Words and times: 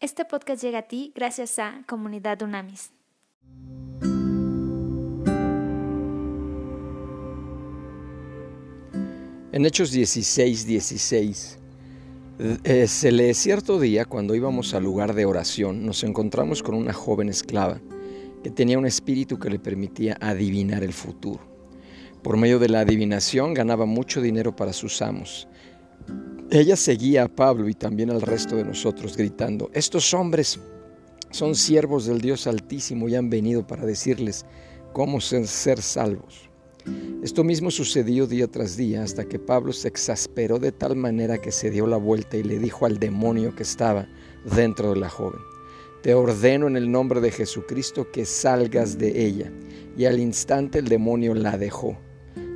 Este 0.00 0.24
podcast 0.24 0.62
llega 0.62 0.78
a 0.78 0.82
ti 0.82 1.12
gracias 1.12 1.58
a 1.58 1.82
Comunidad 1.88 2.40
Unamis. 2.42 2.92
En 9.50 9.66
Hechos 9.66 9.90
16, 9.90 10.66
16, 10.66 11.58
eh, 12.62 12.86
se 12.86 13.10
lee 13.10 13.34
cierto 13.34 13.80
día 13.80 14.04
cuando 14.04 14.36
íbamos 14.36 14.72
al 14.72 14.84
lugar 14.84 15.14
de 15.14 15.24
oración, 15.24 15.84
nos 15.84 16.04
encontramos 16.04 16.62
con 16.62 16.76
una 16.76 16.92
joven 16.92 17.28
esclava 17.28 17.80
que 18.44 18.50
tenía 18.50 18.78
un 18.78 18.86
espíritu 18.86 19.40
que 19.40 19.50
le 19.50 19.58
permitía 19.58 20.16
adivinar 20.20 20.84
el 20.84 20.92
futuro. 20.92 21.40
Por 22.22 22.36
medio 22.36 22.60
de 22.60 22.68
la 22.68 22.80
adivinación 22.80 23.52
ganaba 23.52 23.84
mucho 23.84 24.20
dinero 24.20 24.54
para 24.54 24.72
sus 24.72 25.02
amos. 25.02 25.48
Ella 26.50 26.76
seguía 26.76 27.24
a 27.24 27.28
Pablo 27.28 27.68
y 27.68 27.74
también 27.74 28.08
al 28.10 28.22
resto 28.22 28.56
de 28.56 28.64
nosotros 28.64 29.18
gritando, 29.18 29.70
estos 29.74 30.14
hombres 30.14 30.58
son 31.30 31.54
siervos 31.54 32.06
del 32.06 32.22
Dios 32.22 32.46
Altísimo 32.46 33.06
y 33.06 33.16
han 33.16 33.28
venido 33.28 33.66
para 33.66 33.84
decirles 33.84 34.46
cómo 34.94 35.20
ser 35.20 35.46
salvos. 35.46 36.48
Esto 37.22 37.44
mismo 37.44 37.70
sucedió 37.70 38.26
día 38.26 38.46
tras 38.46 38.78
día 38.78 39.02
hasta 39.02 39.26
que 39.26 39.38
Pablo 39.38 39.74
se 39.74 39.88
exasperó 39.88 40.58
de 40.58 40.72
tal 40.72 40.96
manera 40.96 41.36
que 41.36 41.52
se 41.52 41.70
dio 41.70 41.86
la 41.86 41.98
vuelta 41.98 42.38
y 42.38 42.42
le 42.42 42.58
dijo 42.58 42.86
al 42.86 42.98
demonio 42.98 43.54
que 43.54 43.64
estaba 43.64 44.08
dentro 44.56 44.94
de 44.94 45.00
la 45.00 45.10
joven, 45.10 45.40
te 46.02 46.14
ordeno 46.14 46.66
en 46.66 46.78
el 46.78 46.90
nombre 46.90 47.20
de 47.20 47.30
Jesucristo 47.30 48.10
que 48.10 48.24
salgas 48.24 48.96
de 48.96 49.26
ella. 49.26 49.52
Y 49.98 50.06
al 50.06 50.18
instante 50.18 50.78
el 50.78 50.88
demonio 50.88 51.34
la 51.34 51.58
dejó. 51.58 51.98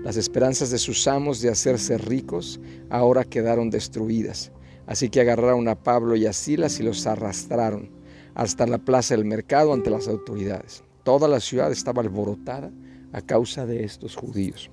Las 0.03 0.17
esperanzas 0.17 0.71
de 0.71 0.79
sus 0.79 1.07
amos 1.07 1.41
de 1.41 1.49
hacerse 1.49 1.97
ricos 1.97 2.61
ahora 2.91 3.25
quedaron 3.25 3.71
destruidas. 3.71 4.51
Así 4.87 5.09
que 5.09 5.21
agarraron 5.21 5.69
a 5.69 5.77
Pablo 5.77 6.17
y 6.17 6.27
a 6.27 6.33
Silas 6.33 6.81
y 6.81 6.83
los 6.83 7.07
arrastraron 7.07 7.91
hasta 8.35 8.67
la 8.67 8.79
plaza 8.79 9.15
del 9.15 9.25
mercado 9.25 9.73
ante 9.73 9.91
las 9.91 10.09
autoridades. 10.09 10.83
Toda 11.05 11.29
la 11.29 11.39
ciudad 11.39 11.71
estaba 11.71 12.03
alborotada 12.03 12.73
a 13.13 13.23
causa 13.23 13.65
de 13.65 13.85
estos 13.85 14.17
judíos. 14.17 14.71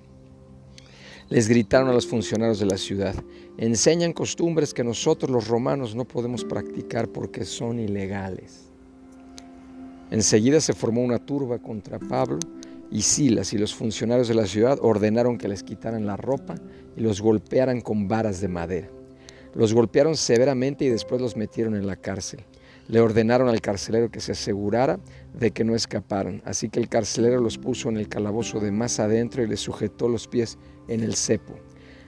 Les 1.30 1.48
gritaron 1.48 1.90
a 1.90 1.94
los 1.94 2.08
funcionarios 2.08 2.60
de 2.60 2.66
la 2.66 2.78
ciudad, 2.78 3.14
enseñan 3.58 4.14
costumbres 4.14 4.74
que 4.74 4.84
nosotros 4.84 5.30
los 5.30 5.48
romanos 5.48 5.94
no 5.94 6.06
podemos 6.06 6.44
practicar 6.44 7.08
porque 7.08 7.46
son 7.46 7.80
ilegales. 7.80 8.72
Enseguida 10.10 10.60
se 10.60 10.74
formó 10.74 11.02
una 11.02 11.20
turba 11.20 11.60
contra 11.60 12.00
Pablo 12.00 12.40
y 12.92 13.02
Silas 13.02 13.54
y 13.54 13.58
los 13.58 13.76
funcionarios 13.76 14.28
de 14.28 14.34
la 14.34 14.48
ciudad 14.48 14.80
ordenaron 14.82 15.38
que 15.38 15.48
les 15.48 15.64
quitaran 15.64 16.06
la 16.06 16.18
ropa 16.18 16.56
y 16.96 17.02
los 17.02 17.22
golpearan 17.22 17.82
con 17.82 18.08
varas 18.08 18.42
de 18.42 18.48
madera. 18.48 18.90
Los 19.54 19.74
golpearon 19.74 20.16
severamente 20.16 20.86
y 20.86 20.90
después 20.90 21.22
los 21.22 21.36
metieron 21.36 21.76
en 21.76 21.88
la 21.88 21.96
cárcel. 21.96 22.46
Le 22.88 23.00
ordenaron 23.00 23.50
al 23.50 23.62
carcelero 23.62 24.10
que 24.10 24.20
se 24.20 24.32
asegurara 24.32 25.00
de 25.34 25.52
que 25.52 25.64
no 25.64 25.76
escaparan. 25.76 26.42
Así 26.46 26.70
que 26.70 26.80
el 26.80 26.90
carcelero 26.90 27.40
los 27.40 27.58
puso 27.58 27.90
en 27.90 27.98
el 27.98 28.08
calabozo 28.08 28.60
de 28.60 28.72
más 28.72 29.00
adentro 29.00 29.44
y 29.44 29.48
les 29.48 29.60
sujetó 29.60 30.08
los 30.08 30.28
pies 30.28 30.58
en 30.88 31.02
el 31.02 31.16
cepo. 31.16 31.56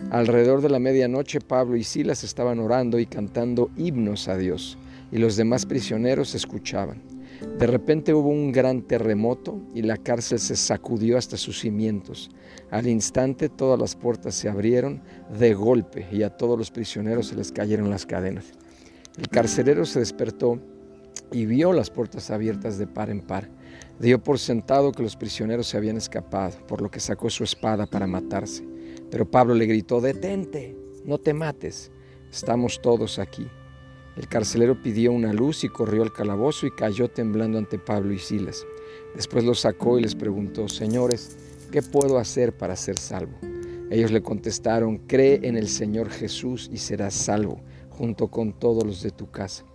Alrededor 0.09 0.61
de 0.61 0.69
la 0.69 0.79
medianoche 0.79 1.39
Pablo 1.39 1.77
y 1.77 1.83
Silas 1.83 2.23
estaban 2.23 2.59
orando 2.59 2.97
y 2.97 3.05
cantando 3.05 3.69
himnos 3.77 4.27
a 4.27 4.37
Dios, 4.37 4.79
y 5.11 5.19
los 5.19 5.35
demás 5.35 5.67
prisioneros 5.67 6.33
escuchaban. 6.33 7.10
De 7.41 7.65
repente 7.65 8.13
hubo 8.13 8.29
un 8.29 8.51
gran 8.51 8.83
terremoto 8.83 9.59
y 9.73 9.81
la 9.81 9.97
cárcel 9.97 10.39
se 10.39 10.55
sacudió 10.55 11.17
hasta 11.17 11.37
sus 11.37 11.59
cimientos. 11.59 12.29
Al 12.69 12.87
instante 12.87 13.49
todas 13.49 13.79
las 13.79 13.95
puertas 13.95 14.35
se 14.35 14.47
abrieron 14.47 15.01
de 15.39 15.53
golpe 15.53 16.07
y 16.11 16.23
a 16.23 16.29
todos 16.29 16.57
los 16.57 16.69
prisioneros 16.69 17.27
se 17.27 17.35
les 17.35 17.51
cayeron 17.51 17.89
las 17.89 18.05
cadenas. 18.05 18.51
El 19.17 19.27
carcelero 19.27 19.85
se 19.85 19.99
despertó 19.99 20.59
y 21.31 21.45
vio 21.45 21.73
las 21.73 21.89
puertas 21.89 22.29
abiertas 22.29 22.77
de 22.77 22.87
par 22.87 23.09
en 23.09 23.21
par. 23.21 23.49
Dio 23.99 24.21
por 24.21 24.37
sentado 24.39 24.91
que 24.91 25.03
los 25.03 25.15
prisioneros 25.15 25.67
se 25.67 25.77
habían 25.77 25.97
escapado, 25.97 26.57
por 26.67 26.81
lo 26.81 26.91
que 26.91 26.99
sacó 26.99 27.29
su 27.29 27.43
espada 27.43 27.85
para 27.85 28.07
matarse. 28.07 28.63
Pero 29.09 29.29
Pablo 29.29 29.53
le 29.53 29.65
gritó, 29.65 29.99
detente, 29.99 30.75
no 31.05 31.17
te 31.17 31.33
mates, 31.33 31.91
estamos 32.31 32.81
todos 32.81 33.19
aquí. 33.19 33.47
El 34.17 34.27
carcelero 34.27 34.81
pidió 34.81 35.11
una 35.11 35.33
luz 35.33 35.63
y 35.63 35.69
corrió 35.69 36.03
al 36.03 36.13
calabozo 36.13 36.65
y 36.65 36.71
cayó 36.71 37.09
temblando 37.09 37.57
ante 37.57 37.79
Pablo 37.79 38.13
y 38.13 38.19
Silas. 38.19 38.65
Después 39.15 39.43
los 39.43 39.61
sacó 39.61 39.97
y 39.97 40.01
les 40.01 40.15
preguntó, 40.15 40.67
señores, 40.67 41.37
¿qué 41.71 41.81
puedo 41.81 42.17
hacer 42.17 42.53
para 42.57 42.75
ser 42.75 42.97
salvo? 42.97 43.37
Ellos 43.89 44.11
le 44.11 44.21
contestaron, 44.21 44.97
cree 44.99 45.39
en 45.43 45.57
el 45.57 45.67
Señor 45.67 46.09
Jesús 46.09 46.69
y 46.71 46.77
serás 46.77 47.13
salvo, 47.13 47.61
junto 47.89 48.27
con 48.29 48.53
todos 48.53 48.85
los 48.85 49.01
de 49.01 49.11
tu 49.11 49.29
casa 49.29 49.65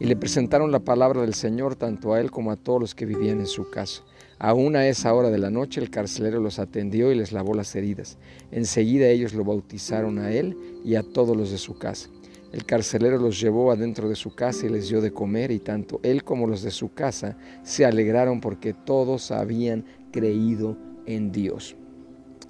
y 0.00 0.06
le 0.06 0.16
presentaron 0.16 0.72
la 0.72 0.80
palabra 0.80 1.20
del 1.20 1.34
Señor 1.34 1.76
tanto 1.76 2.14
a 2.14 2.20
él 2.20 2.30
como 2.30 2.50
a 2.50 2.56
todos 2.56 2.80
los 2.80 2.94
que 2.94 3.04
vivían 3.04 3.38
en 3.38 3.46
su 3.46 3.68
casa. 3.68 4.02
Aún 4.38 4.74
a 4.74 4.88
esa 4.88 5.12
hora 5.12 5.28
de 5.28 5.36
la 5.36 5.50
noche 5.50 5.80
el 5.80 5.90
carcelero 5.90 6.40
los 6.40 6.58
atendió 6.58 7.12
y 7.12 7.14
les 7.14 7.32
lavó 7.32 7.52
las 7.52 7.76
heridas. 7.76 8.16
Enseguida 8.50 9.08
ellos 9.08 9.34
lo 9.34 9.44
bautizaron 9.44 10.18
a 10.18 10.32
él 10.32 10.56
y 10.82 10.94
a 10.94 11.02
todos 11.02 11.36
los 11.36 11.50
de 11.50 11.58
su 11.58 11.76
casa. 11.76 12.08
El 12.52 12.64
carcelero 12.64 13.18
los 13.18 13.40
llevó 13.40 13.70
adentro 13.70 14.08
de 14.08 14.16
su 14.16 14.34
casa 14.34 14.66
y 14.66 14.70
les 14.70 14.88
dio 14.88 15.00
de 15.00 15.12
comer 15.12 15.52
y 15.52 15.60
tanto 15.60 16.00
él 16.02 16.24
como 16.24 16.46
los 16.48 16.62
de 16.62 16.72
su 16.72 16.92
casa 16.92 17.36
se 17.62 17.84
alegraron 17.84 18.40
porque 18.40 18.74
todos 18.74 19.30
habían 19.30 19.84
creído 20.10 20.76
en 21.06 21.30
Dios. 21.30 21.76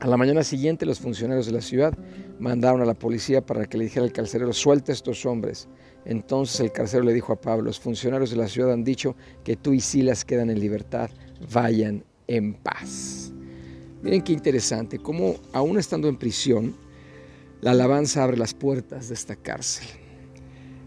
A 0.00 0.06
la 0.06 0.16
mañana 0.16 0.42
siguiente 0.42 0.86
los 0.86 0.98
funcionarios 0.98 1.44
de 1.44 1.52
la 1.52 1.60
ciudad 1.60 1.92
mandaron 2.38 2.80
a 2.80 2.86
la 2.86 2.94
policía 2.94 3.44
para 3.44 3.66
que 3.66 3.76
le 3.76 3.84
dijera 3.84 4.06
al 4.06 4.12
carcelero, 4.12 4.54
suelta 4.54 4.92
a 4.92 4.94
estos 4.94 5.26
hombres. 5.26 5.68
Entonces 6.06 6.60
el 6.60 6.72
carcelero 6.72 7.04
le 7.04 7.12
dijo 7.12 7.34
a 7.34 7.40
Pablo, 7.40 7.64
los 7.64 7.78
funcionarios 7.78 8.30
de 8.30 8.36
la 8.36 8.48
ciudad 8.48 8.72
han 8.72 8.82
dicho 8.82 9.14
que 9.44 9.56
tú 9.56 9.74
y 9.74 9.80
Silas 9.80 10.24
quedan 10.24 10.48
en 10.48 10.58
libertad, 10.58 11.10
vayan 11.52 12.02
en 12.26 12.54
paz. 12.54 13.32
Miren 14.02 14.22
qué 14.22 14.32
interesante, 14.32 14.98
cómo 14.98 15.34
aún 15.52 15.78
estando 15.78 16.08
en 16.08 16.16
prisión, 16.16 16.74
la 17.60 17.72
alabanza 17.72 18.24
abre 18.24 18.36
las 18.36 18.54
puertas 18.54 19.08
de 19.08 19.14
esta 19.14 19.36
cárcel. 19.36 19.86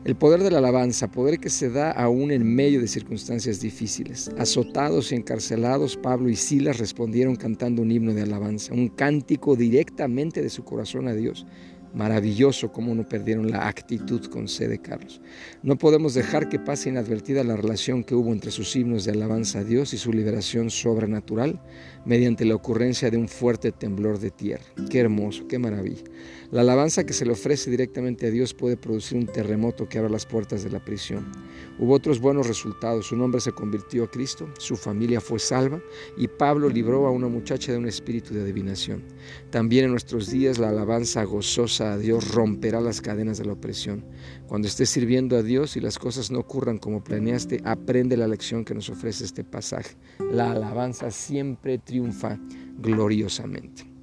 El 0.06 0.16
poder 0.16 0.44
de 0.44 0.52
la 0.52 0.58
alabanza, 0.58 1.12
poder 1.12 1.40
que 1.40 1.50
se 1.50 1.70
da 1.70 1.92
aún 1.92 2.32
en 2.32 2.44
medio 2.44 2.82
de 2.82 2.88
circunstancias 2.88 3.62
difíciles. 3.62 4.30
Azotados 4.38 5.12
y 5.12 5.16
encarcelados, 5.16 5.96
Pablo 5.96 6.30
y 6.30 6.36
Silas 6.36 6.78
respondieron 6.78 7.38
cantando 7.38 7.82
un 7.82 7.90
himno 7.90 8.14
de 8.14 8.24
alabanza, 8.24 8.74
un 8.74 8.90
cántico 8.90 9.56
directamente 9.56 10.42
de 10.42 10.50
su 10.50 10.66
corazón 10.66 11.08
a 11.08 11.14
Dios. 11.14 11.46
Maravilloso 11.94 12.72
cómo 12.72 12.96
no 12.96 13.08
perdieron 13.08 13.52
la 13.52 13.68
actitud 13.68 14.26
con 14.26 14.48
C 14.48 14.68
de 14.68 14.80
Carlos. 14.80 15.22
No 15.62 15.78
podemos 15.78 16.16
dejar 16.16 16.50
que 16.50 16.58
pase 16.58 16.90
inadvertida 16.90 17.44
la 17.44 17.56
relación 17.56 18.04
que 18.04 18.16
hubo 18.16 18.32
entre 18.32 18.50
sus 18.50 18.76
himnos 18.76 19.06
de 19.06 19.12
alabanza 19.12 19.60
a 19.60 19.64
Dios 19.64 19.94
y 19.94 20.00
su 20.00 20.12
liberación 20.12 20.72
sobrenatural 20.72 21.62
mediante 22.04 22.46
la 22.46 22.56
ocurrencia 22.56 23.12
de 23.12 23.18
un 23.18 23.28
fuerte 23.28 23.72
temblor 23.72 24.18
de 24.18 24.32
tierra. 24.32 24.64
Qué 24.90 25.00
hermoso, 25.00 25.48
qué 25.48 25.60
maravilla. 25.60 26.04
La 26.50 26.62
alabanza 26.62 27.04
que 27.04 27.14
se 27.14 27.26
le 27.26 27.32
ofrece 27.32 27.70
directamente 27.70 28.26
a 28.26 28.32
Dios 28.32 28.56
puede 28.56 28.76
producir 28.76 29.18
un 29.18 29.28
terremoto 29.28 29.88
que 29.88 30.00
abra 30.00 30.10
las 30.10 30.26
puertas 30.26 30.64
de 30.64 30.72
la 30.72 30.84
prisión. 30.84 31.32
Hubo 31.78 31.94
otros 31.94 32.20
buenos 32.20 32.48
resultados. 32.48 33.08
Su 33.08 33.16
nombre 33.16 33.40
se 33.40 33.52
convirtió 33.52 34.04
a 34.04 34.12
Cristo, 34.12 34.48
su 34.58 34.76
familia 34.76 35.22
fue 35.22 35.38
salva 35.40 35.80
y 36.18 36.28
Pablo 36.28 36.70
libró 36.70 37.06
a 37.06 37.12
una 37.12 37.28
muchacha 37.28 37.72
de 37.72 37.78
un 37.78 37.88
espíritu 37.88 38.34
de 38.34 38.42
adivinación. 38.42 39.04
También 39.52 39.86
en 39.86 39.92
nuestros 39.92 40.30
días 40.30 40.58
la 40.58 40.70
alabanza 40.70 41.24
gozosa 41.24 41.83
a 41.92 41.98
Dios 41.98 42.32
romperá 42.34 42.80
las 42.80 43.02
cadenas 43.02 43.38
de 43.38 43.46
la 43.46 43.54
opresión. 43.54 44.06
Cuando 44.48 44.68
estés 44.68 44.90
sirviendo 44.90 45.36
a 45.36 45.44
Dios 45.44 45.76
y 45.76 45.82
las 45.82 46.00
cosas 46.00 46.32
no 46.32 46.40
ocurran 46.40 46.78
como 46.78 47.04
planeaste, 47.04 47.62
aprende 47.66 48.16
la 48.16 48.28
lección 48.28 48.64
que 48.64 48.74
nos 48.74 48.90
ofrece 48.90 49.26
este 49.26 49.44
pasaje. 49.44 49.96
La 50.32 50.52
alabanza 50.52 51.12
siempre 51.12 51.80
triunfa 51.80 52.40
gloriosamente. 52.78 53.94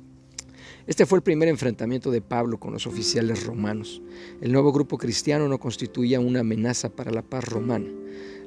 Este 0.87 1.07
fue 1.07 1.19
el 1.19 1.23
primer 1.23 1.49
enfrentamiento 1.49 2.11
de 2.11 2.21
Pablo 2.21 2.59
con 2.59 2.73
los 2.73 2.87
oficiales 2.87 3.47
romanos. 3.47 4.03
El 4.41 4.53
nuevo 4.53 4.73
grupo 4.73 4.99
cristiano 4.99 5.47
no 5.49 5.59
constituía 5.59 6.21
una 6.21 6.41
amenaza 6.41 6.91
para 6.91 7.11
la 7.11 7.23
paz 7.23 7.45
romana. 7.45 7.89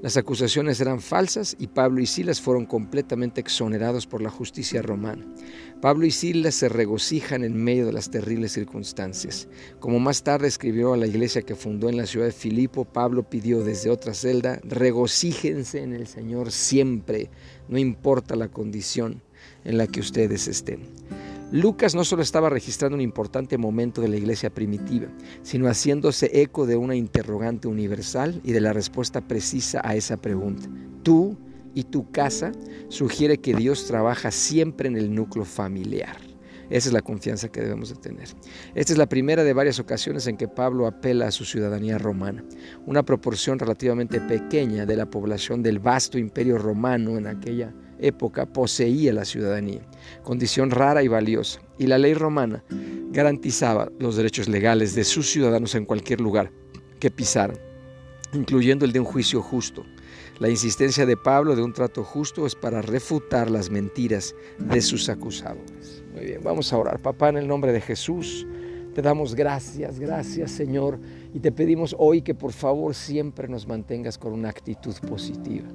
Las 0.04 0.18
acusaciones 0.18 0.82
eran 0.82 1.00
falsas 1.00 1.56
y 1.58 1.68
Pablo 1.68 2.02
y 2.02 2.06
Silas 2.06 2.42
fueron 2.42 2.66
completamente 2.66 3.40
exonerados 3.40 4.06
por 4.06 4.22
la 4.22 4.30
justicia 4.30 4.82
romana. 4.82 5.26
Pablo 5.80 6.06
y 6.06 6.12
Silas 6.12 6.56
se 6.56 6.68
regocijan 6.68 7.46
en 7.46 7.56
medio 7.56 7.86
de 7.86 7.94
las 7.94 8.12
terribles 8.12 8.52
circunstancias. 8.52 9.48
Como 9.80 10.02
más 10.02 10.22
tarde 10.22 10.50
escribió 10.50 10.92
a 10.92 10.98
la 10.98 11.08
iglesia 11.08 11.44
que 11.44 11.56
fundó 11.56 11.88
en 11.88 11.96
la 11.96 12.06
ciudad 12.06 12.26
de 12.26 12.34
Filipo, 12.34 12.84
Pablo 12.84 13.30
pidió 13.30 13.64
desde 13.64 13.90
otra 13.90 14.14
celda, 14.14 14.60
regocíjense 14.66 15.82
en 15.82 15.94
el 15.94 16.06
Señor 16.08 16.52
siempre, 16.52 17.30
no 17.70 17.78
importa 17.78 18.36
la 18.36 18.50
condición 18.50 19.22
en 19.64 19.78
la 19.78 19.88
que 19.88 20.02
ustedes 20.02 20.50
estén. 20.50 20.82
Lucas 21.54 21.94
no 21.94 22.04
solo 22.04 22.24
estaba 22.24 22.50
registrando 22.50 22.96
un 22.96 23.02
importante 23.02 23.60
momento 23.60 24.02
de 24.02 24.08
la 24.08 24.18
iglesia 24.18 24.50
primitiva, 24.50 25.10
sino 25.44 25.68
haciéndose 25.68 26.42
eco 26.42 26.66
de 26.66 26.78
una 26.78 26.96
interrogante 26.96 27.68
universal 27.68 28.42
y 28.44 28.54
de 28.54 28.60
la 28.60 28.74
respuesta 28.74 29.22
precisa 29.22 29.80
a 29.84 29.96
esa 29.96 30.18
pregunta. 30.18 30.68
Tú 31.04 31.38
y 31.76 31.84
tu 31.84 32.10
casa 32.10 32.54
sugiere 32.90 33.38
que 33.38 33.54
Dios 33.54 33.86
trabaja 33.86 34.32
siempre 34.32 34.88
en 34.88 34.98
el 34.98 35.14
núcleo 35.14 35.46
familiar. 35.46 36.18
Esa 36.72 36.90
es 36.90 36.94
la 36.94 37.04
confianza 37.04 37.50
que 37.50 37.62
debemos 37.62 37.90
de 37.90 37.98
tener. 37.98 38.30
Esta 38.74 38.94
es 38.94 38.98
la 38.98 39.06
primera 39.06 39.44
de 39.44 39.54
varias 39.54 39.78
ocasiones 39.78 40.26
en 40.26 40.38
que 40.38 40.48
Pablo 40.48 40.88
apela 40.88 41.28
a 41.28 41.32
su 41.32 41.46
ciudadanía 41.46 42.00
romana, 42.00 42.44
una 42.88 43.04
proporción 43.04 43.60
relativamente 43.60 44.20
pequeña 44.22 44.88
de 44.88 44.96
la 44.96 45.06
población 45.06 45.62
del 45.62 45.78
vasto 45.78 46.18
imperio 46.18 46.58
romano 46.58 47.16
en 47.16 47.28
aquella 47.28 47.76
época 48.04 48.46
poseía 48.46 49.14
la 49.14 49.26
ciudadanía, 49.26 49.82
condición 50.24 50.72
rara 50.72 51.04
y 51.04 51.08
valiosa, 51.08 51.62
y 51.78 51.88
la 51.88 51.98
ley 51.98 52.14
romana 52.14 52.64
garantizaba 53.12 53.90
los 54.00 54.16
derechos 54.16 54.48
legales 54.48 54.96
de 54.96 55.04
sus 55.04 55.30
ciudadanos 55.30 55.76
en 55.76 55.86
cualquier 55.86 56.22
lugar 56.22 56.52
que 57.00 57.10
pisaran, 57.12 57.58
incluyendo 58.34 58.86
el 58.86 58.92
de 58.92 59.00
un 59.00 59.06
juicio 59.06 59.42
justo. 59.42 59.86
La 60.40 60.50
insistencia 60.50 61.06
de 61.06 61.16
Pablo 61.16 61.56
de 61.56 61.64
un 61.64 61.74
trato 61.74 62.04
justo 62.04 62.46
es 62.46 62.56
para 62.56 62.82
refutar 62.82 63.50
las 63.50 63.70
mentiras 63.70 64.36
de 64.58 64.82
sus 64.82 65.08
acusadores. 65.10 66.04
Muy 66.14 66.26
bien, 66.26 66.42
vamos 66.44 66.74
a 66.74 66.78
orar. 66.78 67.00
Papá, 67.02 67.30
en 67.30 67.38
el 67.38 67.48
nombre 67.48 67.72
de 67.72 67.82
Jesús, 67.82 68.46
te 68.94 69.02
damos 69.02 69.34
gracias, 69.34 70.00
gracias 70.00 70.52
Señor, 70.52 71.00
y 71.34 71.40
te 71.40 71.52
pedimos 71.52 71.96
hoy 71.98 72.22
que 72.22 72.36
por 72.36 72.52
favor 72.52 72.94
siempre 72.94 73.48
nos 73.48 73.68
mantengas 73.68 74.18
con 74.18 74.34
una 74.34 74.50
actitud 74.50 74.96
positiva 75.08 75.68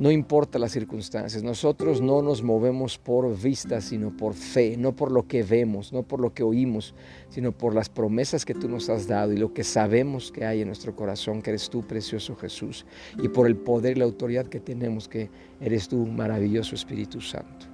no 0.00 0.10
importa 0.10 0.58
las 0.58 0.72
circunstancias. 0.72 1.42
Nosotros 1.42 2.00
no 2.00 2.22
nos 2.22 2.42
movemos 2.42 2.96
por 2.96 3.38
vista, 3.38 3.82
sino 3.82 4.16
por 4.16 4.32
fe, 4.32 4.78
no 4.78 4.96
por 4.96 5.12
lo 5.12 5.28
que 5.28 5.42
vemos, 5.42 5.92
no 5.92 6.02
por 6.02 6.20
lo 6.20 6.32
que 6.32 6.42
oímos, 6.42 6.94
sino 7.28 7.52
por 7.52 7.74
las 7.74 7.90
promesas 7.90 8.46
que 8.46 8.54
tú 8.54 8.66
nos 8.66 8.88
has 8.88 9.06
dado 9.06 9.34
y 9.34 9.36
lo 9.36 9.52
que 9.52 9.62
sabemos 9.62 10.32
que 10.32 10.46
hay 10.46 10.62
en 10.62 10.68
nuestro 10.68 10.96
corazón, 10.96 11.42
que 11.42 11.50
eres 11.50 11.68
tú, 11.68 11.86
precioso 11.86 12.34
Jesús, 12.34 12.86
y 13.22 13.28
por 13.28 13.46
el 13.46 13.56
poder 13.56 13.98
y 13.98 14.00
la 14.00 14.06
autoridad 14.06 14.46
que 14.46 14.58
tenemos, 14.58 15.06
que 15.06 15.28
eres 15.60 15.86
tú, 15.86 16.06
maravilloso 16.06 16.74
Espíritu 16.74 17.20
Santo. 17.20 17.66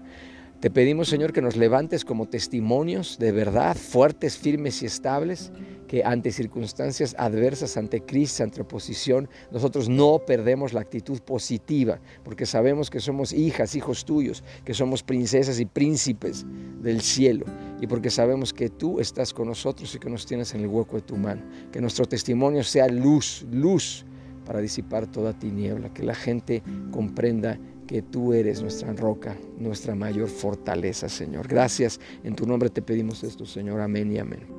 Te 0.59 0.69
pedimos, 0.69 1.09
Señor, 1.09 1.33
que 1.33 1.43
nos 1.43 1.55
levantes 1.55 2.05
como 2.05 2.27
testimonios 2.27 3.19
de 3.21 3.31
verdad, 3.31 3.77
fuertes, 3.77 4.37
firmes 4.37 4.83
y 4.83 4.87
estables, 4.87 5.53
que 5.87 6.05
ante 6.05 6.33
circunstancias 6.33 7.15
adversas, 7.19 7.77
ante 7.77 8.01
crisis, 8.01 8.41
ante 8.41 8.61
oposición, 8.61 9.29
nosotros 9.51 9.89
no 9.89 10.21
perdemos 10.27 10.73
la 10.73 10.81
actitud 10.81 11.21
positiva, 11.21 12.01
porque 12.25 12.47
sabemos 12.47 12.91
que 12.91 13.01
somos 13.01 13.33
hijas, 13.33 13.75
hijos 13.75 14.05
tuyos, 14.05 14.43
que 14.65 14.75
somos 14.75 15.03
princesas 15.03 15.61
y 15.61 15.67
príncipes 15.67 16.45
del 16.81 17.01
cielo, 17.01 17.47
y 17.81 17.87
porque 17.87 18.11
sabemos 18.11 18.53
que 18.53 18.69
tú 18.69 19.01
estás 19.01 19.33
con 19.33 19.49
nosotros 19.49 19.95
y 19.95 19.99
que 19.99 20.11
nos 20.11 20.27
tienes 20.27 20.55
en 20.55 20.63
el 20.63 20.69
hueco 20.69 20.97
de 20.97 21.03
tu 21.03 21.17
mano. 21.17 21.43
Que 21.73 21.81
nuestro 21.81 22.07
testimonio 22.07 22.65
sea 22.65 22.89
luz, 22.89 23.45
luz 23.51 24.05
para 24.45 24.61
disipar 24.61 25.07
toda 25.07 25.33
tiniebla, 25.39 25.93
que 25.93 26.03
la 26.03 26.15
gente 26.15 26.63
comprenda 26.91 27.59
que 27.87 28.03
tú 28.03 28.33
eres 28.33 28.63
nuestra 28.63 28.93
roca, 28.93 29.37
nuestra 29.59 29.95
mayor 29.95 30.29
fortaleza, 30.29 31.09
Señor. 31.09 31.47
Gracias. 31.49 32.01
En 32.25 32.35
tu 32.35 32.47
nombre 32.47 32.71
te 32.71 32.83
pedimos 32.83 33.23
esto, 33.23 33.47
Señor. 33.47 33.81
Amén 33.81 34.13
y 34.13 34.19
amén. 34.19 34.56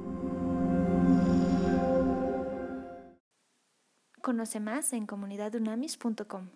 Conoce 4.27 4.59
más 4.59 4.91
en 4.91 5.05
comunidadunamis.com. 5.05 6.49